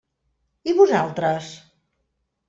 I 0.71 0.73
vosaltres? 0.79 1.51